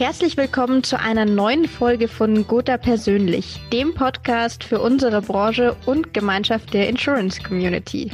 [0.00, 6.14] Herzlich willkommen zu einer neuen Folge von Gotha Persönlich, dem Podcast für unsere Branche und
[6.14, 8.10] Gemeinschaft der Insurance Community.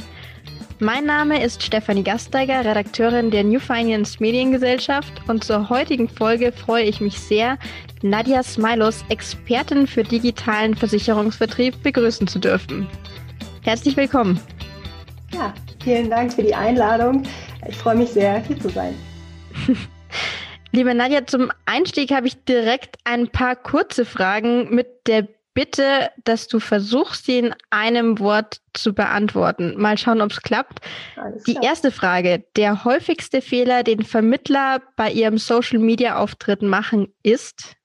[0.79, 6.83] Mein Name ist Stefanie Gasteiger, Redakteurin der New Finance Mediengesellschaft und zur heutigen Folge freue
[6.83, 7.57] ich mich sehr,
[8.01, 12.85] Nadja Smilos, Expertin für digitalen Versicherungsvertrieb, begrüßen zu dürfen.
[13.61, 14.41] Herzlich willkommen.
[15.33, 17.23] Ja, vielen Dank für die Einladung.
[17.65, 18.93] Ich freue mich sehr, hier zu sein.
[20.77, 26.47] Liebe Nadja, zum Einstieg habe ich direkt ein paar kurze Fragen mit der Bitte, dass
[26.47, 29.73] du versuchst, sie in einem Wort zu beantworten.
[29.81, 30.81] Mal schauen, ob es klappt.
[31.47, 32.45] Die erste Frage.
[32.55, 37.75] Der häufigste Fehler, den Vermittler bei ihrem Social-Media-Auftritt machen, ist?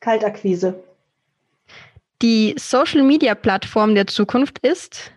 [0.00, 0.82] Kaltakquise.
[2.22, 5.12] Die Social-Media-Plattform der Zukunft ist?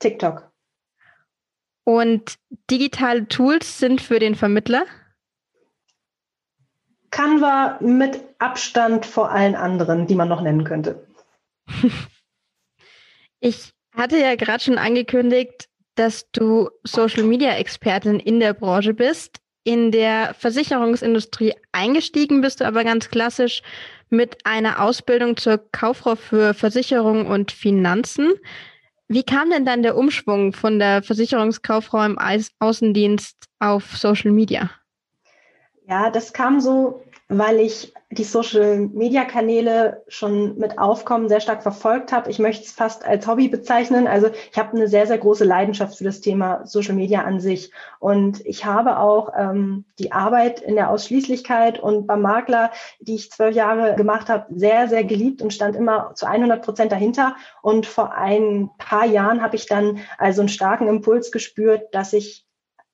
[0.00, 0.50] TikTok.
[1.84, 2.34] Und
[2.68, 4.86] digitale Tools sind für den Vermittler?
[7.10, 11.06] Canva mit Abstand vor allen anderen, die man noch nennen könnte.
[13.40, 19.38] Ich hatte ja gerade schon angekündigt, dass du Social Media Expertin in der Branche bist.
[19.64, 23.62] In der Versicherungsindustrie eingestiegen bist du aber ganz klassisch
[24.08, 28.32] mit einer Ausbildung zur Kauffrau für Versicherung und Finanzen.
[29.08, 32.18] Wie kam denn dann der Umschwung von der Versicherungskauffrau im
[32.58, 34.70] Außendienst auf Social Media?
[35.88, 42.30] Ja, das kam so, weil ich die Social-Media-Kanäle schon mit Aufkommen sehr stark verfolgt habe.
[42.30, 44.06] Ich möchte es fast als Hobby bezeichnen.
[44.06, 47.72] Also ich habe eine sehr, sehr große Leidenschaft für das Thema Social Media an sich.
[48.00, 53.30] Und ich habe auch ähm, die Arbeit in der Ausschließlichkeit und beim Makler, die ich
[53.30, 57.34] zwölf Jahre gemacht habe, sehr, sehr geliebt und stand immer zu 100 Prozent dahinter.
[57.62, 62.47] Und vor ein paar Jahren habe ich dann also einen starken Impuls gespürt, dass ich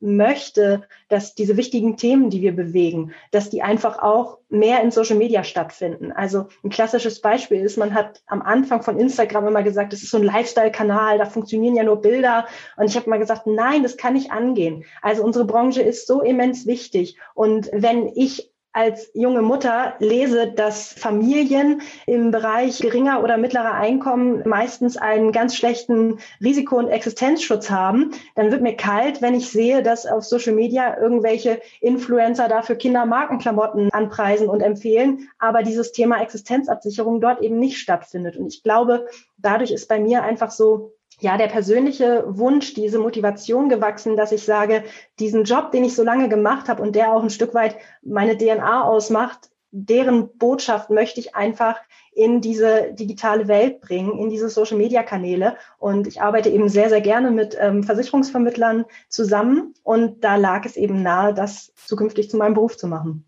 [0.04, 5.16] möchte, dass diese wichtigen Themen, die wir bewegen, dass die einfach auch mehr in Social
[5.16, 6.12] Media stattfinden.
[6.12, 10.10] Also ein klassisches Beispiel ist, man hat am Anfang von Instagram immer gesagt, das ist
[10.10, 12.46] so ein Lifestyle-Kanal, da funktionieren ja nur Bilder.
[12.76, 14.84] Und ich habe mal gesagt, nein, das kann nicht angehen.
[15.02, 17.18] Also unsere Branche ist so immens wichtig.
[17.34, 24.42] Und wenn ich als junge Mutter lese, dass Familien im Bereich geringer oder mittlerer Einkommen
[24.46, 29.84] meistens einen ganz schlechten Risiko- und Existenzschutz haben, dann wird mir kalt, wenn ich sehe,
[29.84, 37.20] dass auf Social Media irgendwelche Influencer dafür Kindermarkenklamotten anpreisen und empfehlen, aber dieses Thema Existenzabsicherung
[37.20, 38.36] dort eben nicht stattfindet.
[38.36, 39.06] Und ich glaube,
[39.38, 44.42] dadurch ist bei mir einfach so ja, der persönliche Wunsch, diese Motivation gewachsen, dass ich
[44.42, 44.84] sage,
[45.18, 48.36] diesen Job, den ich so lange gemacht habe und der auch ein Stück weit meine
[48.36, 51.76] DNA ausmacht, deren Botschaft möchte ich einfach
[52.12, 55.56] in diese digitale Welt bringen, in diese Social-Media-Kanäle.
[55.78, 59.74] Und ich arbeite eben sehr, sehr gerne mit ähm, Versicherungsvermittlern zusammen.
[59.82, 63.24] Und da lag es eben nahe, das zukünftig zu meinem Beruf zu machen.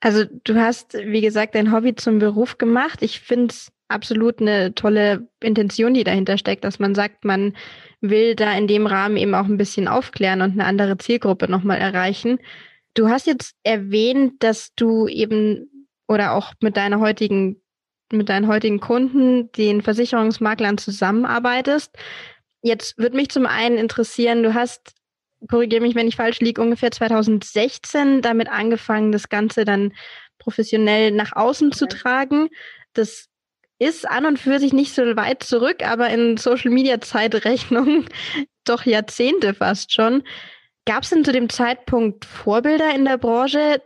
[0.00, 3.02] Also du hast, wie gesagt, dein Hobby zum Beruf gemacht.
[3.02, 7.54] Ich finde es absolut eine tolle Intention, die dahinter steckt, dass man sagt, man
[8.00, 11.78] will da in dem Rahmen eben auch ein bisschen aufklären und eine andere Zielgruppe nochmal
[11.78, 12.38] erreichen.
[12.94, 15.70] Du hast jetzt erwähnt, dass du eben
[16.08, 17.60] oder auch mit deiner heutigen,
[18.12, 21.96] mit deinen heutigen Kunden, den Versicherungsmaklern zusammenarbeitest.
[22.62, 24.94] Jetzt würde mich zum einen interessieren, du hast,
[25.48, 29.92] korrigiere mich, wenn ich falsch liege, ungefähr 2016 damit angefangen, das Ganze dann
[30.38, 31.76] professionell nach außen okay.
[31.76, 32.48] zu tragen.
[32.92, 33.28] Das
[33.78, 38.06] ist an und für sich nicht so weit zurück, aber in Social Media Zeitrechnung
[38.64, 40.22] doch Jahrzehnte fast schon.
[40.86, 43.82] Gab es denn zu dem Zeitpunkt Vorbilder in der Branche,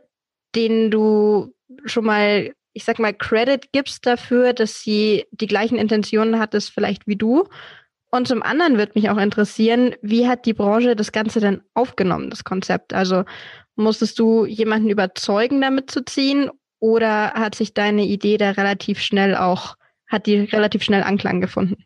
[0.54, 6.38] denen du schon mal, ich sag mal, Credit gibst dafür, dass sie die gleichen Intentionen
[6.38, 7.48] hattest, vielleicht wie du?
[8.10, 12.28] Und zum anderen wird mich auch interessieren, wie hat die Branche das Ganze denn aufgenommen,
[12.28, 12.92] das Konzept?
[12.92, 13.24] Also
[13.76, 16.50] musstest du jemanden überzeugen, damit zu ziehen?
[16.80, 19.76] Oder hat sich deine Idee da relativ schnell auch
[20.10, 21.82] hat die relativ schnell Anklang gefunden.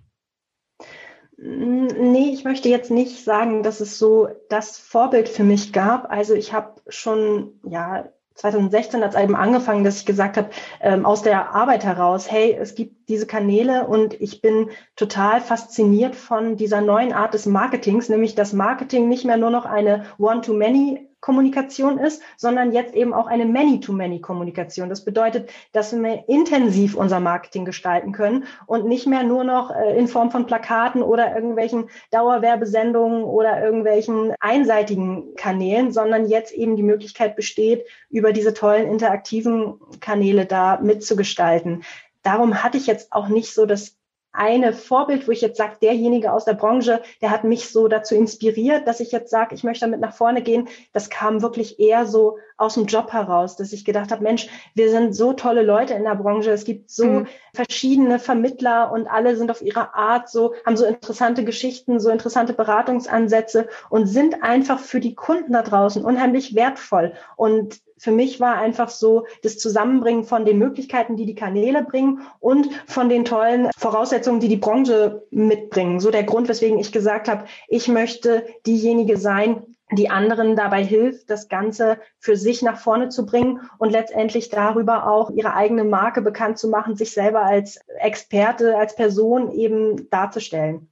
[1.36, 6.10] Nee, ich möchte jetzt nicht sagen, dass es so das Vorbild für mich gab.
[6.10, 10.50] Also ich habe schon, ja, 2016 hat es eben angefangen, dass ich gesagt habe,
[10.80, 16.16] ähm, aus der Arbeit heraus, hey, es gibt diese Kanäle und ich bin total fasziniert
[16.16, 21.08] von dieser neuen Art des Marketings, nämlich dass Marketing nicht mehr nur noch eine One-to-Many
[21.24, 24.90] Kommunikation ist, sondern jetzt eben auch eine Many-to-Many-Kommunikation.
[24.90, 29.96] Das bedeutet, dass wir intensiv unser Marketing gestalten können und nicht mehr nur noch äh,
[29.96, 36.82] in Form von Plakaten oder irgendwelchen Dauerwerbesendungen oder irgendwelchen einseitigen Kanälen, sondern jetzt eben die
[36.82, 41.84] Möglichkeit besteht, über diese tollen interaktiven Kanäle da mitzugestalten.
[42.22, 43.96] Darum hatte ich jetzt auch nicht so das
[44.34, 48.16] eine Vorbild, wo ich jetzt sage, derjenige aus der Branche, der hat mich so dazu
[48.16, 50.68] inspiriert, dass ich jetzt sage, ich möchte damit nach vorne gehen.
[50.92, 54.90] Das kam wirklich eher so aus dem Job heraus, dass ich gedacht habe, Mensch, wir
[54.90, 57.26] sind so tolle Leute in der Branche, es gibt so mhm.
[57.52, 62.52] verschiedene Vermittler und alle sind auf ihre Art so, haben so interessante Geschichten, so interessante
[62.52, 67.14] Beratungsansätze und sind einfach für die Kunden da draußen unheimlich wertvoll.
[67.36, 72.22] Und für mich war einfach so das Zusammenbringen von den Möglichkeiten, die die Kanäle bringen
[72.38, 76.00] und von den tollen Voraussetzungen, die die Branche mitbringen.
[76.00, 81.30] So der Grund, weswegen ich gesagt habe, ich möchte diejenige sein, die anderen dabei hilft,
[81.30, 86.22] das Ganze für sich nach vorne zu bringen und letztendlich darüber auch ihre eigene Marke
[86.22, 90.88] bekannt zu machen, sich selber als Experte, als Person eben darzustellen.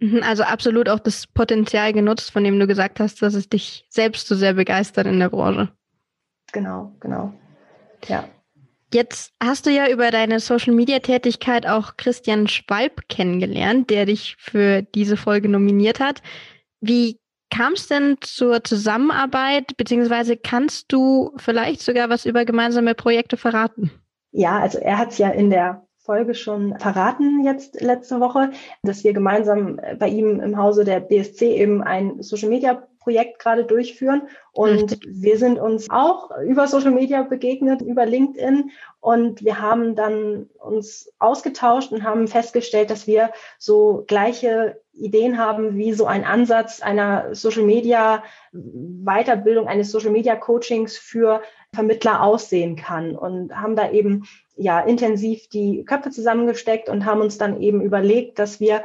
[0.00, 3.86] Mhm, also absolut auch das Potenzial genutzt, von dem du gesagt hast, dass es dich
[3.88, 5.68] selbst so sehr begeistert in der Branche.
[6.52, 7.32] Genau, genau.
[8.08, 8.24] Ja.
[8.92, 15.16] Jetzt hast du ja über deine Social-Media-Tätigkeit auch Christian Schwalb kennengelernt, der dich für diese
[15.16, 16.20] Folge nominiert hat.
[16.80, 17.21] Wie
[17.52, 23.90] kam es denn zur Zusammenarbeit, beziehungsweise kannst du vielleicht sogar was über gemeinsame Projekte verraten?
[24.32, 28.50] Ja, also er hat es ja in der Folge schon verraten jetzt letzte Woche,
[28.82, 33.64] dass wir gemeinsam bei ihm im Hause der BSC eben ein Social Media Projekt gerade
[33.64, 34.22] durchführen.
[34.52, 38.70] Und wir sind uns auch über Social Media begegnet, über LinkedIn.
[39.00, 45.76] Und wir haben dann uns ausgetauscht und haben festgestellt, dass wir so gleiche Ideen haben,
[45.76, 48.22] wie so ein Ansatz einer Social Media
[48.52, 51.42] Weiterbildung, eines Social Media Coachings für
[51.74, 54.24] Vermittler aussehen kann und haben da eben
[54.56, 58.84] ja intensiv die Köpfe zusammengesteckt und haben uns dann eben überlegt, dass wir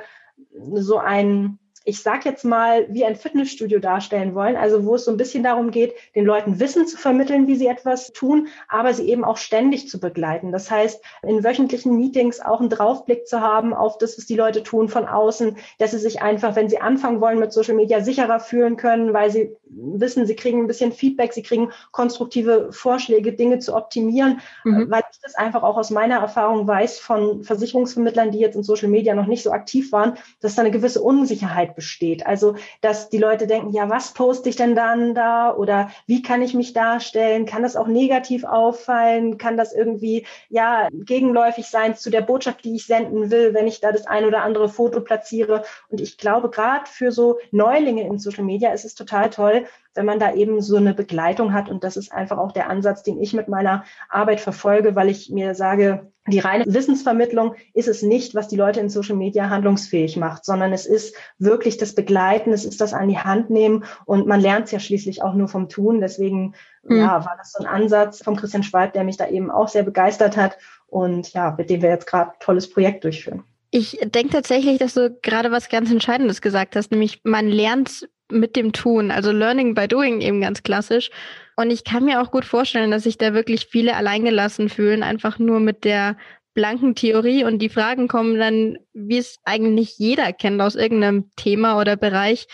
[0.74, 5.12] so ein ich sag jetzt mal, wie ein Fitnessstudio darstellen wollen, also wo es so
[5.12, 9.08] ein bisschen darum geht, den Leuten Wissen zu vermitteln, wie sie etwas tun, aber sie
[9.10, 10.52] eben auch ständig zu begleiten.
[10.52, 14.64] Das heißt, in wöchentlichen Meetings auch einen Draufblick zu haben auf das, was die Leute
[14.64, 18.42] tun von außen, dass sie sich einfach, wenn sie anfangen wollen mit Social Media, sicherer
[18.42, 23.60] fühlen können, weil sie wissen, sie kriegen ein bisschen Feedback, sie kriegen konstruktive Vorschläge, Dinge
[23.60, 24.90] zu optimieren, mhm.
[24.90, 28.90] weil ich das einfach auch aus meiner Erfahrung weiß von Versicherungsvermittlern, die jetzt in Social
[28.90, 32.26] Media noch nicht so aktiv waren, dass da eine gewisse Unsicherheit besteht.
[32.26, 36.42] Also, dass die Leute denken, ja, was poste ich denn dann da oder wie kann
[36.42, 37.46] ich mich darstellen?
[37.46, 39.38] Kann das auch negativ auffallen?
[39.38, 43.80] Kann das irgendwie, ja, gegenläufig sein zu der Botschaft, die ich senden will, wenn ich
[43.80, 45.64] da das ein oder andere Foto platziere?
[45.90, 49.57] Und ich glaube, gerade für so Neulinge in Social Media ist es total toll,
[49.94, 51.70] wenn man da eben so eine Begleitung hat.
[51.70, 55.30] Und das ist einfach auch der Ansatz, den ich mit meiner Arbeit verfolge, weil ich
[55.30, 60.18] mir sage, die reine Wissensvermittlung ist es nicht, was die Leute in Social Media handlungsfähig
[60.18, 64.28] macht, sondern es ist wirklich das Begleiten, es ist das an die Hand nehmen und
[64.28, 66.02] man lernt es ja schließlich auch nur vom Tun.
[66.02, 66.98] Deswegen mhm.
[66.98, 69.84] ja, war das so ein Ansatz von Christian Schwalb, der mich da eben auch sehr
[69.84, 70.58] begeistert hat
[70.88, 73.44] und ja, mit dem wir jetzt gerade ein tolles Projekt durchführen.
[73.72, 78.56] Ich denke tatsächlich, dass du gerade was ganz Entscheidendes gesagt hast, nämlich man lernt mit
[78.56, 81.10] dem Tun, also Learning by Doing eben ganz klassisch.
[81.56, 85.40] Und ich kann mir auch gut vorstellen, dass sich da wirklich viele alleingelassen fühlen, einfach
[85.40, 86.18] nur mit der
[86.54, 91.80] blanken Theorie und die Fragen kommen dann, wie es eigentlich jeder kennt aus irgendeinem Thema
[91.80, 92.48] oder Bereich.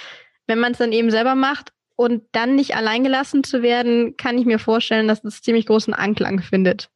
[0.45, 4.45] Wenn man es dann eben selber macht und dann nicht alleingelassen zu werden, kann ich
[4.45, 6.89] mir vorstellen, dass das ziemlich großen Anklang findet.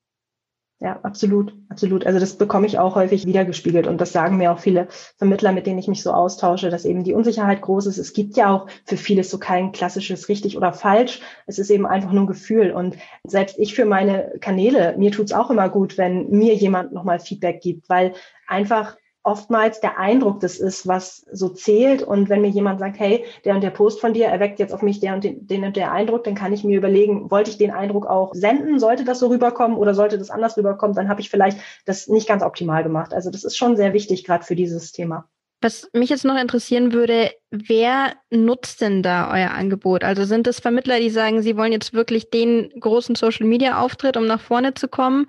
[0.79, 2.05] Ja, absolut, absolut.
[2.05, 4.87] Also das bekomme ich auch häufig wiedergespiegelt und das sagen mir auch viele
[5.17, 7.97] Vermittler, mit denen ich mich so austausche, dass eben die Unsicherheit groß ist.
[7.97, 11.19] Es gibt ja auch für vieles so kein klassisches richtig oder falsch.
[11.47, 15.33] Es ist eben einfach nur ein Gefühl und selbst ich für meine Kanäle, mir tut's
[15.33, 18.13] auch immer gut, wenn mir jemand nochmal Feedback gibt, weil
[18.45, 18.97] einfach
[19.27, 22.01] oftmals der Eindruck das ist, was so zählt.
[22.01, 24.81] Und wenn mir jemand sagt, hey, der und der Post von dir erweckt jetzt auf
[24.81, 27.57] mich der und den, den und der Eindruck, dann kann ich mir überlegen, wollte ich
[27.57, 28.79] den Eindruck auch senden?
[28.79, 30.95] Sollte das so rüberkommen oder sollte das anders rüberkommen?
[30.95, 33.13] Dann habe ich vielleicht das nicht ganz optimal gemacht.
[33.13, 35.27] Also das ist schon sehr wichtig, gerade für dieses Thema.
[35.59, 40.05] Was mich jetzt noch interessieren würde, wer nutzt denn da euer Angebot?
[40.05, 44.39] Also sind es Vermittler, die sagen, sie wollen jetzt wirklich den großen Social-Media-Auftritt, um nach
[44.39, 45.27] vorne zu kommen?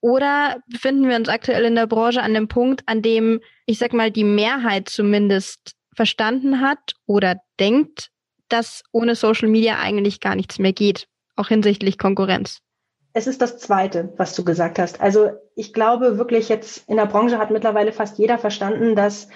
[0.00, 3.92] Oder befinden wir uns aktuell in der Branche an dem Punkt, an dem, ich sag
[3.92, 8.10] mal, die Mehrheit zumindest verstanden hat oder denkt,
[8.48, 12.60] dass ohne Social Media eigentlich gar nichts mehr geht, auch hinsichtlich Konkurrenz?
[13.12, 15.00] Es ist das Zweite, was du gesagt hast.
[15.00, 19.28] Also ich glaube wirklich jetzt in der Branche hat mittlerweile fast jeder verstanden, dass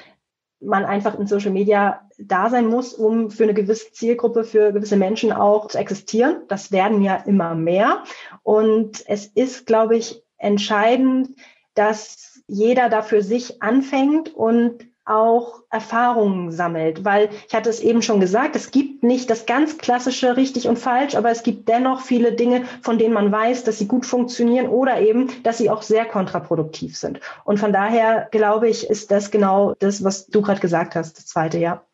[0.60, 4.96] man einfach in Social Media da sein muss, um für eine gewisse Zielgruppe, für gewisse
[4.96, 6.42] Menschen auch zu existieren.
[6.48, 8.04] Das werden ja immer mehr.
[8.44, 11.30] Und es ist, glaube ich, entscheidend,
[11.74, 18.02] dass jeder da für sich anfängt und auch Erfahrungen sammelt, weil ich hatte es eben
[18.02, 22.02] schon gesagt, es gibt nicht das ganz klassische richtig und falsch, aber es gibt dennoch
[22.02, 25.82] viele Dinge, von denen man weiß, dass sie gut funktionieren oder eben, dass sie auch
[25.82, 27.18] sehr kontraproduktiv sind.
[27.44, 31.26] Und von daher glaube ich, ist das genau das, was du gerade gesagt hast, das
[31.26, 31.84] zweite Jahr.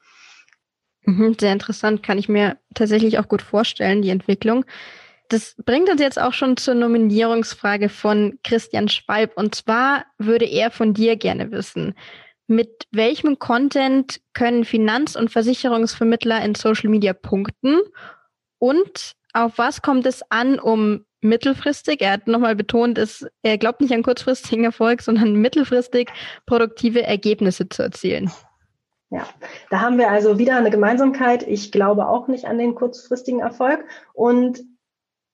[1.05, 4.67] Mhm, sehr interessant, kann ich mir tatsächlich auch gut vorstellen, die Entwicklung.
[5.29, 9.37] Das bringt uns jetzt auch schon zur Nominierungsfrage von Christian Schwalb.
[9.37, 11.95] Und zwar würde er von dir gerne wissen,
[12.47, 17.79] mit welchem Content können Finanz- und Versicherungsvermittler in Social Media punkten?
[18.59, 23.83] Und auf was kommt es an, um mittelfristig, er hat nochmal betont, dass er glaubt
[23.83, 26.11] nicht an kurzfristigen Erfolg, sondern mittelfristig
[26.47, 28.31] produktive Ergebnisse zu erzielen?
[29.11, 29.27] Ja,
[29.71, 31.43] da haben wir also wieder eine Gemeinsamkeit.
[31.47, 33.85] Ich glaube auch nicht an den kurzfristigen Erfolg.
[34.13, 34.61] Und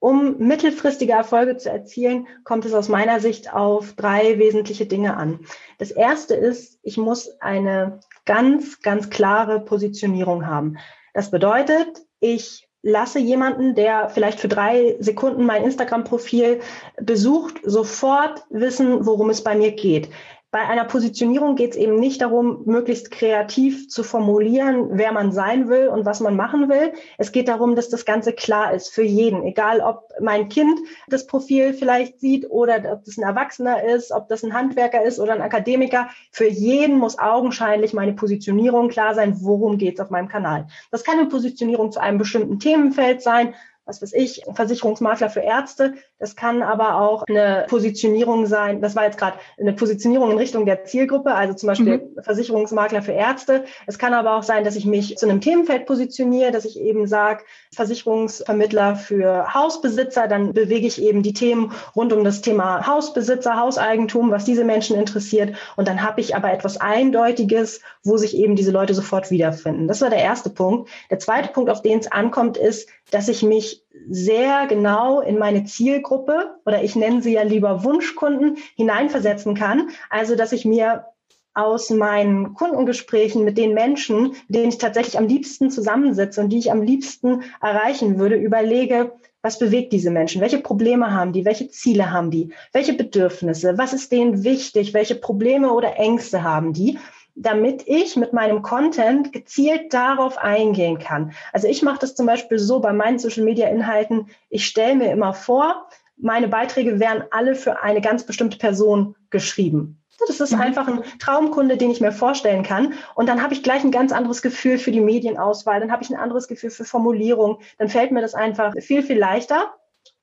[0.04, 5.40] um mittelfristige Erfolge zu erzielen, kommt es aus meiner Sicht auf drei wesentliche Dinge an.
[5.78, 10.76] Das erste ist, ich muss eine ganz, ganz klare Positionierung haben.
[11.14, 16.61] Das bedeutet, ich lasse jemanden, der vielleicht für drei Sekunden mein Instagram-Profil
[17.00, 20.11] besucht, sofort wissen, worum es bei mir geht.
[20.54, 25.68] Bei einer Positionierung geht es eben nicht darum, möglichst kreativ zu formulieren, wer man sein
[25.68, 26.92] will und was man machen will.
[27.18, 31.26] Es geht darum, dass das Ganze klar ist für jeden, egal ob mein Kind das
[31.26, 35.32] Profil vielleicht sieht oder ob das ein Erwachsener ist, ob das ein Handwerker ist oder
[35.32, 36.08] ein Akademiker.
[36.30, 40.68] Für jeden muss augenscheinlich meine Positionierung klar sein, worum geht es auf meinem Kanal.
[40.92, 43.54] Das kann eine Positionierung zu einem bestimmten Themenfeld sein,
[43.86, 45.94] was weiß ich, Versicherungsmakler für Ärzte.
[46.18, 48.80] Das kann aber auch eine Positionierung sein.
[48.80, 52.22] Das war jetzt gerade eine Positionierung in Richtung der Zielgruppe, also zum Beispiel mhm.
[52.22, 53.64] Versicherungsmakler für Ärzte.
[53.86, 57.06] Es kann aber auch sein, dass ich mich zu einem Themenfeld positioniere, dass ich eben
[57.06, 60.28] sage, Versicherungsvermittler für Hausbesitzer.
[60.28, 64.96] Dann bewege ich eben die Themen rund um das Thema Hausbesitzer, Hauseigentum, was diese Menschen
[64.96, 65.56] interessiert.
[65.76, 69.88] Und dann habe ich aber etwas Eindeutiges, wo sich eben diese Leute sofort wiederfinden.
[69.88, 70.90] Das war der erste Punkt.
[71.11, 75.64] Der zweite Punkt, auf den es ankommt, ist, dass ich mich sehr genau in meine
[75.64, 79.88] Zielgruppe oder ich nenne sie ja lieber Wunschkunden hineinversetzen kann.
[80.11, 81.06] Also, dass ich mir
[81.54, 86.58] aus meinen Kundengesprächen mit den Menschen, mit denen ich tatsächlich am liebsten zusammensitze und die
[86.58, 90.40] ich am liebsten erreichen würde, überlege, was bewegt diese Menschen?
[90.40, 91.44] Welche Probleme haben die?
[91.44, 92.52] Welche Ziele haben die?
[92.73, 93.78] Welche Bedürfnisse?
[93.78, 94.94] Was ist denen wichtig?
[94.94, 96.99] Welche Probleme oder Ängste haben die?
[97.34, 101.32] Damit ich mit meinem Content gezielt darauf eingehen kann.
[101.52, 104.28] Also ich mache das zum Beispiel so bei meinen Social-Media-Inhalten.
[104.50, 109.98] Ich stelle mir immer vor, meine Beiträge wären alle für eine ganz bestimmte Person geschrieben.
[110.26, 110.60] Das ist mhm.
[110.60, 112.94] einfach ein Traumkunde, den ich mir vorstellen kann.
[113.14, 115.80] Und dann habe ich gleich ein ganz anderes Gefühl für die Medienauswahl.
[115.80, 117.58] Dann habe ich ein anderes Gefühl für Formulierung.
[117.78, 119.74] Dann fällt mir das einfach viel, viel leichter.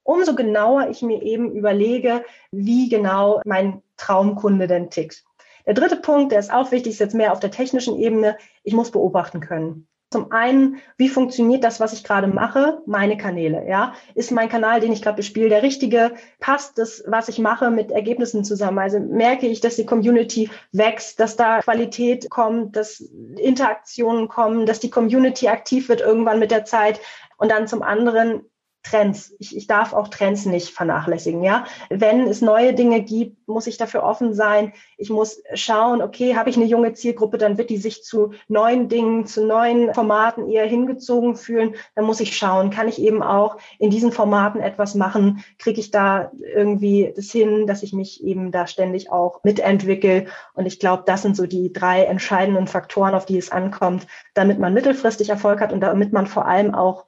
[0.04, 5.24] Umso genauer ich mir eben überlege, wie genau mein Traumkunde denn tickt.
[5.66, 8.38] Der dritte Punkt, der ist auch wichtig, ist jetzt mehr auf der technischen Ebene.
[8.64, 9.88] Ich muss beobachten können.
[10.12, 12.82] Zum einen, wie funktioniert das, was ich gerade mache?
[12.86, 13.94] Meine Kanäle, ja?
[14.14, 16.12] Ist mein Kanal, den ich gerade bespiele, der richtige?
[16.42, 18.80] Passt das, was ich mache, mit Ergebnissen zusammen?
[18.80, 24.82] Also merke ich, dass die Community wächst, dass da Qualität kommt, dass Interaktionen kommen, dass
[24.82, 27.00] die Community aktiv wird irgendwann mit der Zeit?
[27.38, 28.42] Und dann zum anderen,
[28.84, 29.34] Trends.
[29.38, 31.66] Ich, ich darf auch Trends nicht vernachlässigen, ja.
[31.90, 34.74] Wenn es neue Dinge gibt, muss ich dafür offen sein.
[34.98, 38.90] Ich muss schauen, okay, habe ich eine junge Zielgruppe, dann wird die sich zu neuen
[38.90, 41.76] Dingen, zu neuen Formaten eher hingezogen fühlen.
[41.96, 45.44] Dann muss ich schauen, kann ich eben auch in diesen Formaten etwas machen?
[45.60, 50.26] Kriege ich da irgendwie das hin, dass ich mich eben da ständig auch mitentwickle?
[50.54, 54.60] Und ich glaube, das sind so die drei entscheidenden Faktoren, auf die es ankommt, damit
[54.60, 57.06] man mittelfristig Erfolg hat und damit man vor allem auch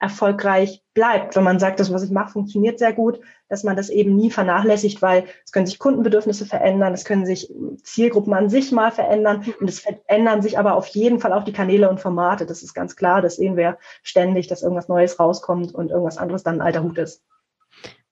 [0.00, 1.34] erfolgreich bleibt.
[1.34, 4.30] Wenn man sagt, das, was ich mache, funktioniert sehr gut, dass man das eben nie
[4.30, 7.52] vernachlässigt, weil es können sich Kundenbedürfnisse verändern, es können sich
[7.82, 11.52] Zielgruppen an sich mal verändern und es verändern sich aber auf jeden Fall auch die
[11.52, 12.46] Kanäle und Formate.
[12.46, 13.22] Das ist ganz klar.
[13.22, 16.98] Das sehen wir ständig, dass irgendwas Neues rauskommt und irgendwas anderes dann ein alter Hut
[16.98, 17.22] ist.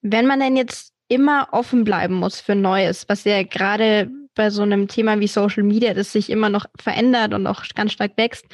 [0.02, 4.62] Wenn man denn jetzt immer offen bleiben muss für Neues, was ja gerade bei so
[4.62, 8.44] einem Thema wie Social Media, das sich immer noch verändert und auch ganz stark wächst,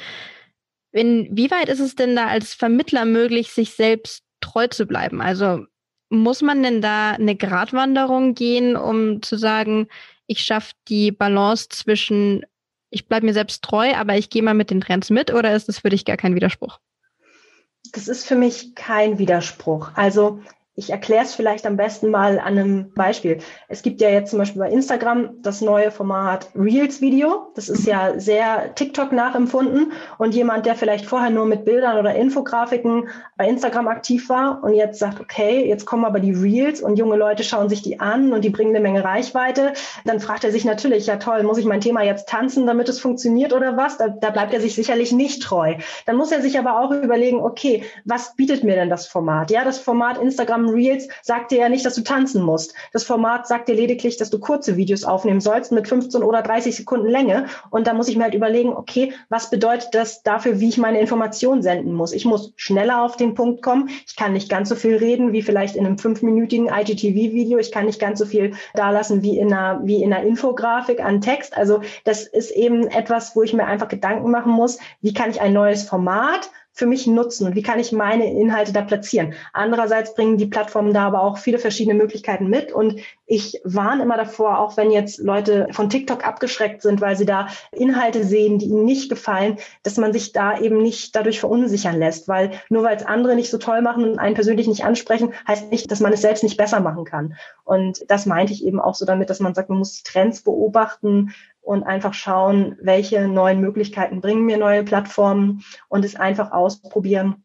[0.93, 5.21] Inwieweit ist es denn da als Vermittler möglich, sich selbst treu zu bleiben?
[5.21, 5.65] Also
[6.09, 9.87] muss man denn da eine Gratwanderung gehen, um zu sagen,
[10.27, 12.45] ich schaffe die Balance zwischen,
[12.91, 15.67] ich bleibe mir selbst treu, aber ich gehe mal mit den Trends mit, oder ist
[15.67, 16.79] das für dich gar kein Widerspruch?
[17.91, 19.91] Das ist für mich kein Widerspruch.
[19.95, 20.41] Also
[20.75, 23.37] ich erkläre es vielleicht am besten mal an einem Beispiel.
[23.67, 27.51] Es gibt ja jetzt zum Beispiel bei Instagram das neue Format Reels Video.
[27.53, 29.91] Das ist ja sehr TikTok nachempfunden.
[30.17, 34.73] Und jemand, der vielleicht vorher nur mit Bildern oder Infografiken bei Instagram aktiv war und
[34.73, 38.33] jetzt sagt, okay, jetzt kommen aber die Reels und junge Leute schauen sich die an
[38.33, 39.73] und die bringen eine Menge Reichweite,
[40.05, 42.99] dann fragt er sich natürlich, ja toll, muss ich mein Thema jetzt tanzen, damit es
[42.99, 43.97] funktioniert oder was?
[43.97, 45.75] Da, da bleibt er sich sicherlich nicht treu.
[46.07, 49.51] Dann muss er sich aber auch überlegen, okay, was bietet mir denn das Format?
[49.51, 52.73] Ja, das Format Instagram Instagram Reels sagt dir ja nicht, dass du tanzen musst.
[52.91, 56.75] Das Format sagt dir lediglich, dass du kurze Videos aufnehmen sollst mit 15 oder 30
[56.75, 57.45] Sekunden Länge.
[57.69, 60.99] Und da muss ich mir halt überlegen, okay, was bedeutet das dafür, wie ich meine
[60.99, 62.13] Informationen senden muss?
[62.13, 63.89] Ich muss schneller auf den Punkt kommen.
[64.07, 67.57] Ich kann nicht ganz so viel reden wie vielleicht in einem fünfminütigen IGTV-Video.
[67.57, 71.21] Ich kann nicht ganz so viel dalassen wie in einer, wie in einer Infografik an
[71.21, 71.55] Text.
[71.57, 75.41] Also das ist eben etwas, wo ich mir einfach Gedanken machen muss, wie kann ich
[75.41, 79.35] ein neues Format für mich nutzen und wie kann ich meine Inhalte da platzieren.
[79.53, 84.17] Andererseits bringen die Plattformen da aber auch viele verschiedene Möglichkeiten mit und ich warne immer
[84.17, 88.65] davor, auch wenn jetzt Leute von TikTok abgeschreckt sind, weil sie da Inhalte sehen, die
[88.65, 92.97] ihnen nicht gefallen, dass man sich da eben nicht dadurch verunsichern lässt, weil nur weil
[92.97, 96.11] es andere nicht so toll machen und einen persönlich nicht ansprechen, heißt nicht, dass man
[96.11, 97.35] es selbst nicht besser machen kann.
[97.63, 101.33] Und das meinte ich eben auch so damit, dass man sagt, man muss Trends beobachten,
[101.63, 107.43] und einfach schauen, welche neuen Möglichkeiten bringen mir neue Plattformen und es einfach ausprobieren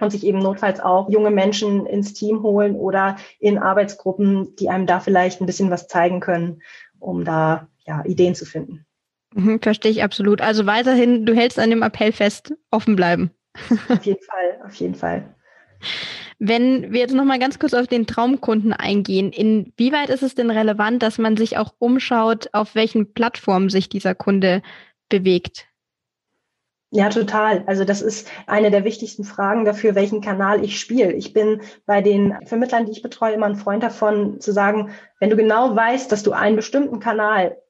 [0.00, 4.86] und sich eben notfalls auch junge Menschen ins Team holen oder in Arbeitsgruppen, die einem
[4.86, 6.62] da vielleicht ein bisschen was zeigen können,
[7.00, 8.86] um da ja, Ideen zu finden.
[9.34, 10.40] Mhm, verstehe ich absolut.
[10.40, 13.30] Also weiterhin, du hältst an dem Appell fest, offen bleiben.
[13.88, 15.34] Auf jeden Fall, auf jeden Fall.
[16.38, 21.02] Wenn wir jetzt nochmal ganz kurz auf den Traumkunden eingehen, inwieweit ist es denn relevant,
[21.02, 24.62] dass man sich auch umschaut, auf welchen Plattformen sich dieser Kunde
[25.08, 25.66] bewegt?
[26.90, 27.64] Ja, total.
[27.66, 31.12] Also das ist eine der wichtigsten Fragen dafür, welchen Kanal ich spiele.
[31.12, 34.90] Ich bin bei den Vermittlern, die ich betreue, immer ein Freund davon zu sagen,
[35.20, 37.60] wenn du genau weißt, dass du einen bestimmten Kanal,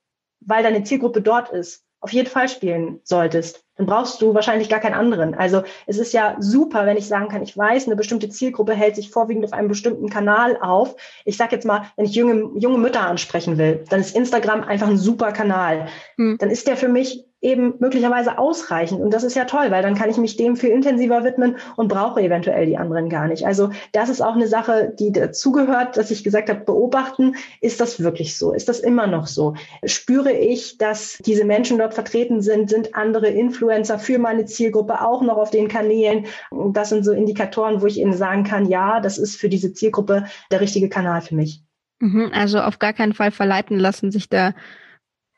[0.41, 4.81] weil deine Zielgruppe dort ist, auf jeden Fall spielen solltest, dann brauchst du wahrscheinlich gar
[4.81, 5.35] keinen anderen.
[5.35, 8.97] Also es ist ja super, wenn ich sagen kann, ich weiß, eine bestimmte Zielgruppe hält
[8.97, 10.97] sich vorwiegend auf einem bestimmten Kanal auf.
[11.25, 14.89] Ich sage jetzt mal, wenn ich junge, junge Mütter ansprechen will, dann ist Instagram einfach
[14.89, 15.87] ein super Kanal.
[16.17, 16.39] Hm.
[16.39, 19.01] Dann ist der für mich eben möglicherweise ausreichend.
[19.01, 21.89] Und das ist ja toll, weil dann kann ich mich dem viel intensiver widmen und
[21.89, 23.47] brauche eventuell die anderen gar nicht.
[23.47, 28.03] Also das ist auch eine Sache, die dazugehört, dass ich gesagt habe, beobachten, ist das
[28.03, 28.53] wirklich so?
[28.53, 29.55] Ist das immer noch so?
[29.85, 32.71] Spüre ich, dass diese Menschen dort vertreten sind?
[32.71, 36.27] Sind andere Influencer für meine Zielgruppe auch noch auf den Kanälen?
[36.73, 40.27] Das sind so Indikatoren, wo ich Ihnen sagen kann, ja, das ist für diese Zielgruppe
[40.51, 41.63] der richtige Kanal für mich.
[42.01, 44.55] Mhm, also auf gar keinen Fall verleiten lassen, sich da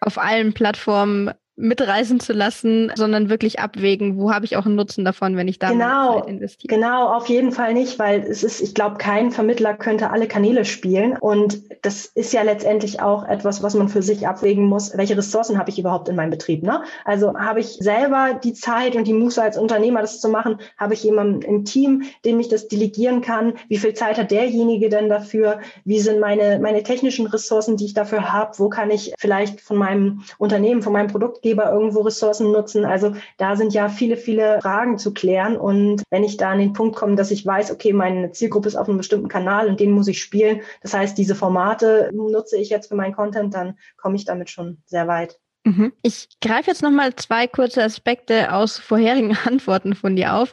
[0.01, 5.05] auf allen Plattformen mitreißen zu lassen, sondern wirklich abwägen, wo habe ich auch einen Nutzen
[5.05, 6.75] davon, wenn ich da genau, Zeit investiere.
[6.75, 10.65] Genau, auf jeden Fall nicht, weil es ist, ich glaube, kein Vermittler könnte alle Kanäle
[10.65, 11.17] spielen.
[11.19, 14.97] Und das ist ja letztendlich auch etwas, was man für sich abwägen muss.
[14.97, 16.63] Welche Ressourcen habe ich überhaupt in meinem Betrieb?
[16.63, 16.83] Ne?
[17.05, 20.59] Also habe ich selber die Zeit und die Muße als Unternehmer, das zu machen?
[20.79, 23.55] Habe ich jemanden im Team, dem ich das delegieren kann?
[23.69, 25.61] Wie viel Zeit hat derjenige denn dafür?
[25.85, 28.59] Wie sind meine, meine technischen Ressourcen, die ich dafür habe?
[28.59, 32.85] Wo kann ich vielleicht von meinem Unternehmen, von meinem Produkt Auftraggeber irgendwo Ressourcen nutzen.
[32.85, 35.57] Also da sind ja viele, viele Fragen zu klären.
[35.57, 38.77] Und wenn ich da an den Punkt komme, dass ich weiß, okay, meine Zielgruppe ist
[38.77, 40.61] auf einem bestimmten Kanal und den muss ich spielen.
[40.83, 44.79] Das heißt, diese Formate nutze ich jetzt für meinen Content, dann komme ich damit schon
[44.87, 45.39] sehr weit.
[45.65, 45.93] Mhm.
[46.03, 50.53] Ich greife jetzt nochmal zwei kurze Aspekte aus vorherigen Antworten von dir auf.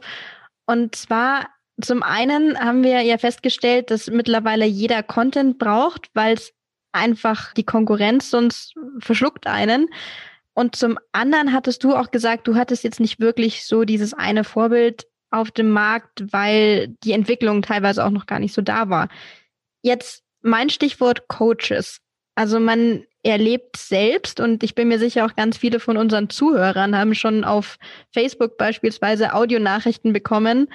[0.65, 1.47] Und zwar
[1.79, 6.51] zum einen haben wir ja festgestellt, dass mittlerweile jeder Content braucht, weil es
[6.91, 9.87] einfach die Konkurrenz sonst verschluckt einen.
[10.57, 14.43] Und zum anderen hattest du auch gesagt, du hattest jetzt nicht wirklich so dieses eine
[14.43, 19.07] Vorbild auf dem Markt, weil die Entwicklung teilweise auch noch gar nicht so da war.
[19.83, 21.99] Jetzt mein Stichwort Coaches.
[22.33, 26.97] Also man erlebt selbst und ich bin mir sicher auch ganz viele von unseren Zuhörern
[26.97, 27.77] haben schon auf
[28.11, 30.69] Facebook beispielsweise Audionachrichten bekommen,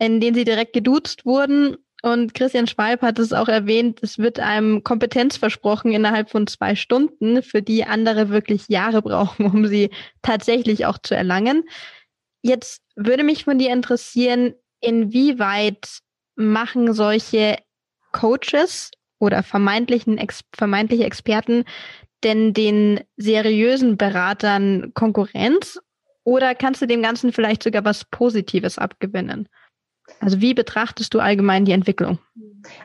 [0.00, 4.40] in denen sie direkt geduzt wurden und Christian Schwalb hat es auch erwähnt, es wird
[4.40, 9.90] einem Kompetenz versprochen innerhalb von zwei Stunden, für die andere wirklich Jahre brauchen, um sie
[10.20, 11.64] tatsächlich auch zu erlangen.
[12.42, 16.00] Jetzt würde mich von dir interessieren, inwieweit
[16.34, 17.56] machen solche
[18.10, 21.64] Coaches oder vermeintlichen Ex vermeintliche Experten
[22.24, 25.80] denn den seriösen Beratern Konkurrenz
[26.24, 29.48] oder kannst du dem Ganzen vielleicht sogar was Positives abgewinnen?
[30.20, 32.18] Also wie betrachtest du allgemein die Entwicklung?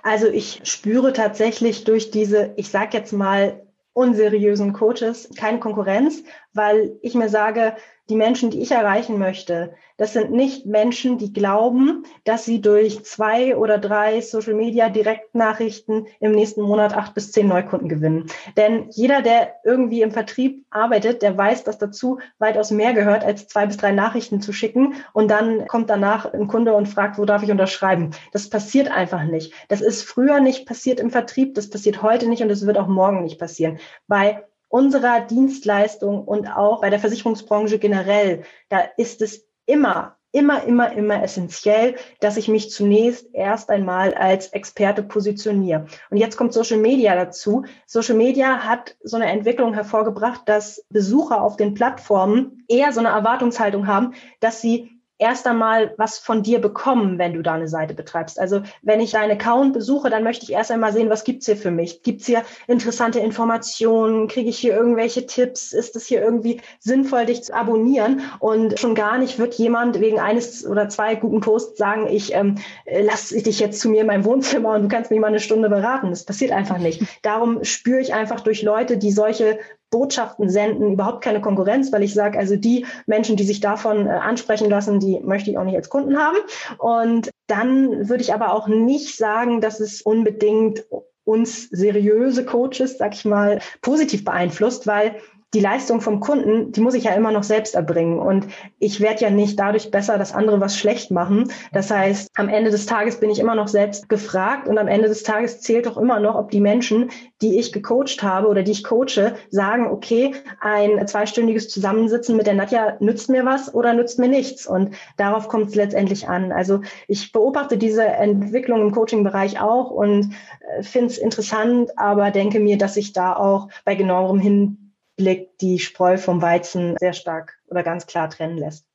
[0.03, 3.61] Also ich spüre tatsächlich durch diese, ich sage jetzt mal,
[3.93, 6.23] unseriösen Coaches keine Konkurrenz,
[6.57, 7.75] weil ich mir sage,
[8.09, 13.03] die Menschen, die ich erreichen möchte, das sind nicht Menschen, die glauben, dass sie durch
[13.03, 18.27] zwei oder drei Social Media Direktnachrichten im nächsten Monat acht bis zehn Neukunden gewinnen.
[18.55, 23.47] Denn jeder, der irgendwie im Vertrieb arbeitet, der weiß, dass dazu weitaus mehr gehört, als
[23.47, 24.93] zwei bis drei Nachrichten zu schicken.
[25.13, 28.11] Und dann kommt danach ein Kunde und fragt, wo darf ich unterschreiben?
[28.31, 29.53] Das passiert einfach nicht.
[29.67, 31.55] Das ist früher nicht passiert im Vertrieb.
[31.55, 33.79] Das passiert heute nicht und es wird auch morgen nicht passieren.
[34.07, 40.91] Bei unserer Dienstleistung und auch bei der Versicherungsbranche generell, da ist es immer immer, immer,
[40.91, 45.87] immer essentiell, dass ich mich zunächst erst einmal als Experte positioniere.
[46.09, 47.65] Und jetzt kommt Social Media dazu.
[47.85, 53.09] Social Media hat so eine Entwicklung hervorgebracht, dass Besucher auf den Plattformen eher so eine
[53.09, 57.93] Erwartungshaltung haben, dass sie erst einmal was von dir bekommen, wenn du da eine Seite
[57.93, 58.39] betreibst.
[58.39, 61.57] Also wenn ich deinen Account besuche, dann möchte ich erst einmal sehen, was gibt's hier
[61.57, 62.03] für mich?
[62.03, 64.27] Gibt's hier interessante Informationen?
[64.27, 65.73] Kriege ich hier irgendwelche Tipps?
[65.73, 68.21] Ist es hier irgendwie sinnvoll, dich zu abonnieren?
[68.39, 72.55] Und schon gar nicht wird jemand wegen eines oder zwei guten Posts sagen, ich ähm,
[72.85, 75.69] lass dich jetzt zu mir in meinem Wohnzimmer und du kannst mich mal eine Stunde
[75.69, 76.09] beraten.
[76.09, 77.03] Das passiert einfach nicht.
[77.23, 82.13] Darum spüre ich einfach durch Leute, die solche Botschaften senden, überhaupt keine Konkurrenz, weil ich
[82.13, 85.75] sage, also die Menschen, die sich davon äh, ansprechen lassen, die möchte ich auch nicht
[85.75, 86.37] als Kunden haben.
[86.77, 90.85] Und dann würde ich aber auch nicht sagen, dass es unbedingt
[91.23, 95.15] uns seriöse Coaches, sag ich mal, positiv beeinflusst, weil
[95.53, 98.19] die Leistung vom Kunden, die muss ich ja immer noch selbst erbringen.
[98.19, 98.47] Und
[98.79, 101.51] ich werde ja nicht dadurch besser, dass andere was schlecht machen.
[101.71, 105.07] Das heißt, am Ende des Tages bin ich immer noch selbst gefragt und am Ende
[105.07, 108.71] des Tages zählt doch immer noch, ob die Menschen, die ich gecoacht habe oder die
[108.71, 114.19] ich coache, sagen, okay, ein zweistündiges Zusammensitzen mit der Nadja nützt mir was oder nützt
[114.19, 114.67] mir nichts.
[114.67, 116.51] Und darauf kommt es letztendlich an.
[116.51, 120.33] Also ich beobachte diese Entwicklung im Coaching-Bereich auch und
[120.77, 124.86] äh, finde es interessant, aber denke mir, dass ich da auch bei genauerem Hin
[125.17, 128.85] Blick die Spreu vom Weizen sehr stark oder ganz klar trennen lässt.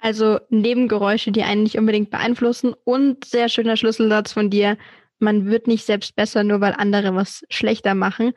[0.00, 4.76] Also Nebengeräusche, die einen nicht unbedingt beeinflussen und sehr schöner Schlüsselsatz von dir,
[5.18, 8.32] man wird nicht selbst besser, nur weil andere was schlechter machen.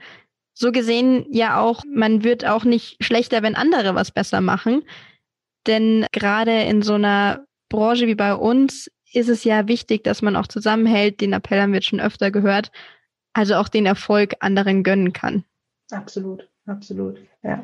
[0.54, 4.84] So gesehen ja auch, man wird auch nicht schlechter, wenn andere was besser machen.
[5.68, 10.36] Denn gerade in so einer Branche wie bei uns ist es ja wichtig, dass man
[10.36, 11.22] auch zusammenhält.
[11.22, 12.72] Den Appell haben wir jetzt schon öfter gehört.
[13.34, 15.44] Also auch den Erfolg anderen gönnen kann.
[15.92, 17.64] Absolut absolut, ja.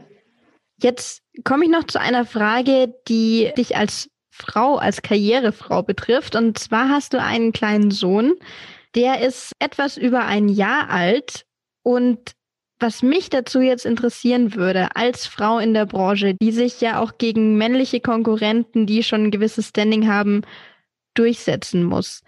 [0.81, 6.36] Jetzt komme ich noch zu einer Frage, die dich als Frau, als Karrierefrau betrifft.
[6.36, 8.36] Und zwar hast du einen kleinen Sohn,
[8.93, 11.45] der ist etwas über ein Jahr alt.
[11.81, 12.33] Und
[12.79, 17.17] was mich dazu jetzt interessieren würde, als Frau in der Branche, die sich ja auch
[17.17, 20.43] gegen männliche Konkurrenten, die schon ein gewisses Standing haben,
[21.15, 22.21] durchsetzen muss.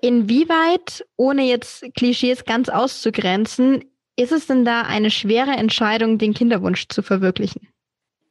[0.00, 3.84] Inwieweit, ohne jetzt Klischees ganz auszugrenzen,
[4.16, 7.68] ist es denn da eine schwere Entscheidung, den Kinderwunsch zu verwirklichen?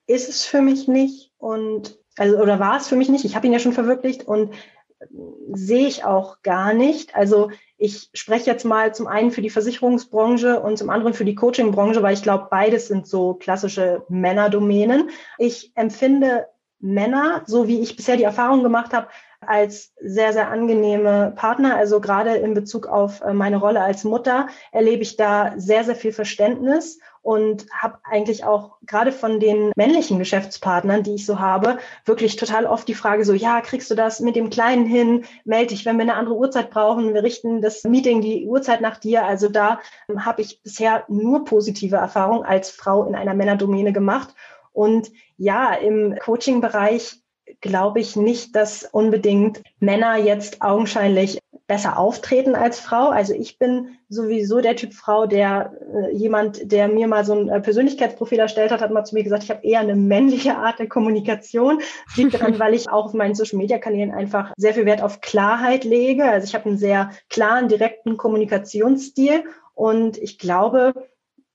[0.07, 3.25] Ist es für mich nicht und also oder war es für mich nicht?
[3.25, 5.05] Ich habe ihn ja schon verwirklicht und äh,
[5.53, 7.15] sehe ich auch gar nicht.
[7.15, 11.35] Also ich spreche jetzt mal zum einen für die Versicherungsbranche und zum anderen für die
[11.35, 15.09] Coachingbranche, weil ich glaube, beides sind so klassische Männerdomänen.
[15.37, 16.47] Ich empfinde
[16.79, 19.07] Männer, so wie ich bisher die Erfahrung gemacht habe,
[19.45, 21.75] als sehr, sehr angenehme Partner.
[21.75, 25.95] Also gerade in Bezug auf äh, meine Rolle als Mutter erlebe ich da sehr, sehr
[25.95, 31.77] viel Verständnis und habe eigentlich auch gerade von den männlichen Geschäftspartnern, die ich so habe,
[32.05, 35.25] wirklich total oft die Frage so, ja, kriegst du das mit dem Kleinen hin?
[35.43, 37.13] Melde dich, wenn wir eine andere Uhrzeit brauchen.
[37.13, 39.25] Wir richten das Meeting, die Uhrzeit nach dir.
[39.25, 44.33] Also da ähm, habe ich bisher nur positive Erfahrungen als Frau in einer Männerdomäne gemacht.
[44.73, 47.20] Und ja, im Coaching-Bereich
[47.59, 51.39] glaube ich nicht, dass unbedingt Männer jetzt augenscheinlich
[51.71, 53.11] besser auftreten als Frau.
[53.11, 57.47] Also ich bin sowieso der Typ Frau, der äh, jemand, der mir mal so ein
[57.47, 60.79] äh, Persönlichkeitsprofil erstellt hat, hat mal zu mir gesagt, ich habe eher eine männliche Art
[60.79, 61.79] der Kommunikation.
[62.07, 65.01] Das liegt daran, weil ich auch auf meinen Social Media Kanälen einfach sehr viel Wert
[65.01, 66.25] auf Klarheit lege.
[66.25, 70.93] Also ich habe einen sehr klaren, direkten Kommunikationsstil und ich glaube,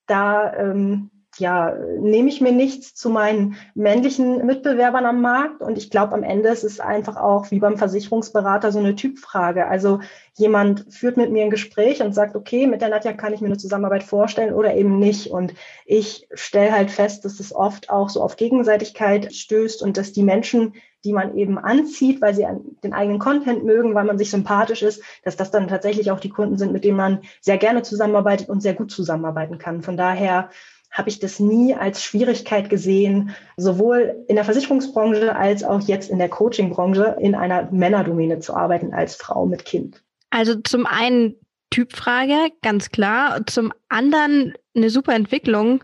[0.07, 5.61] da ähm, ja, nehme ich mir nichts zu meinen männlichen Mitbewerbern am Markt.
[5.61, 9.67] Und ich glaube, am Ende ist es einfach auch wie beim Versicherungsberater so eine Typfrage.
[9.67, 9.99] Also
[10.33, 13.47] jemand führt mit mir ein Gespräch und sagt, okay, mit der Nadja kann ich mir
[13.47, 15.31] eine Zusammenarbeit vorstellen oder eben nicht.
[15.31, 15.53] Und
[15.85, 20.23] ich stelle halt fest, dass es oft auch so auf Gegenseitigkeit stößt und dass die
[20.23, 20.73] Menschen,
[21.03, 22.45] die man eben anzieht, weil sie
[22.83, 26.29] den eigenen Content mögen, weil man sich sympathisch ist, dass das dann tatsächlich auch die
[26.29, 29.81] Kunden sind, mit denen man sehr gerne zusammenarbeitet und sehr gut zusammenarbeiten kann.
[29.81, 30.49] Von daher
[30.91, 36.17] habe ich das nie als Schwierigkeit gesehen, sowohl in der Versicherungsbranche als auch jetzt in
[36.17, 40.03] der Coachingbranche in einer Männerdomäne zu arbeiten als Frau mit Kind.
[40.29, 41.35] Also zum einen
[41.69, 43.45] Typfrage, ganz klar.
[43.45, 45.83] Zum anderen eine super Entwicklung.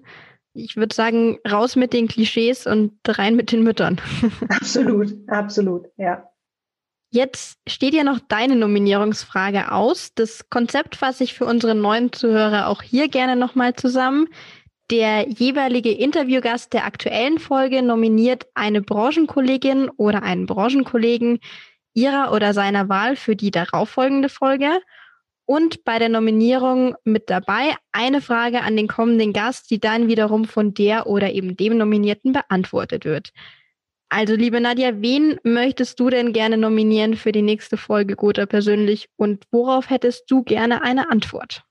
[0.53, 3.99] Ich würde sagen, raus mit den Klischees und rein mit den Müttern.
[4.49, 6.29] Absolut, absolut, ja.
[7.09, 10.15] Jetzt steht ja noch deine Nominierungsfrage aus.
[10.15, 14.27] Das Konzept fasse ich für unsere neuen Zuhörer auch hier gerne nochmal zusammen.
[14.91, 21.39] Der jeweilige Interviewgast der aktuellen Folge nominiert eine Branchenkollegin oder einen Branchenkollegen
[21.93, 24.81] ihrer oder seiner Wahl für die darauffolgende Folge
[25.45, 30.45] und bei der Nominierung mit dabei eine Frage an den kommenden Gast, die dann wiederum
[30.45, 33.31] von der oder eben dem Nominierten beantwortet wird.
[34.09, 39.09] Also, liebe Nadja, wen möchtest du denn gerne nominieren für die nächste Folge Gotha persönlich
[39.15, 41.63] und worauf hättest du gerne eine Antwort?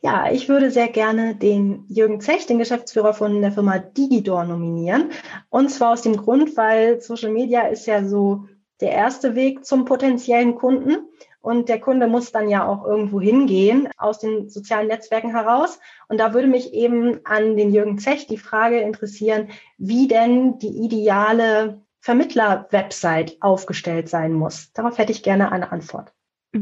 [0.00, 5.10] Ja, ich würde sehr gerne den Jürgen Zech, den Geschäftsführer von der Firma Digidor, nominieren.
[5.50, 8.46] Und zwar aus dem Grund, weil Social Media ist ja so
[8.80, 11.08] der erste Weg zum potenziellen Kunden.
[11.40, 15.78] Und der Kunde muss dann ja auch irgendwo hingehen aus den sozialen Netzwerken heraus.
[16.08, 20.84] Und da würde mich eben an den Jürgen Zech die Frage interessieren, wie denn die
[20.84, 24.72] ideale Vermittler-Website aufgestellt sein muss.
[24.72, 26.12] Darauf hätte ich gerne eine Antwort.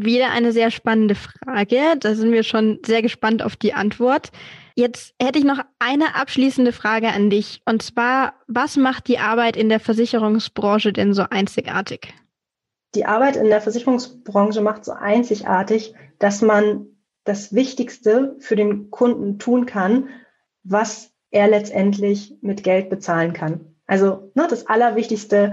[0.04, 1.96] Wieder eine sehr spannende Frage.
[2.00, 4.30] Da sind wir schon sehr gespannt auf die Antwort.
[4.74, 7.62] Jetzt hätte ich noch eine abschließende Frage an dich.
[7.64, 12.12] Und zwar, was macht die Arbeit in der Versicherungsbranche denn so einzigartig?
[12.94, 16.86] Die Arbeit in der Versicherungsbranche macht so einzigartig, dass man
[17.24, 20.08] das Wichtigste für den Kunden tun kann,
[20.62, 23.74] was er letztendlich mit Geld bezahlen kann.
[23.86, 25.52] Also ne, das Allerwichtigste,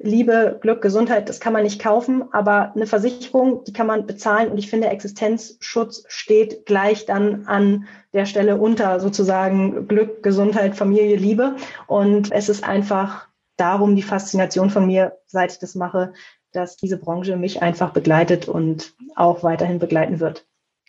[0.00, 4.50] Liebe, Glück, Gesundheit, das kann man nicht kaufen, aber eine Versicherung, die kann man bezahlen
[4.50, 11.16] und ich finde, Existenzschutz steht gleich dann an der Stelle unter sozusagen Glück, Gesundheit, Familie,
[11.16, 11.56] Liebe.
[11.86, 16.12] Und es ist einfach darum die Faszination von mir, seit ich das mache,
[16.52, 20.46] dass diese Branche mich einfach begleitet und auch weiterhin begleiten wird.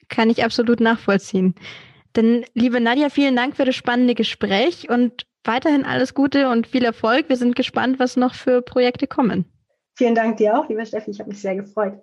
[0.08, 1.56] Kann ich absolut nachvollziehen.
[2.16, 6.84] Denn, liebe Nadja, vielen Dank für das spannende Gespräch und weiterhin alles Gute und viel
[6.84, 7.30] Erfolg.
[7.30, 9.46] Wir sind gespannt, was noch für Projekte kommen.
[9.96, 11.12] Vielen Dank dir auch, lieber Steffi.
[11.12, 12.02] Ich habe mich sehr gefreut.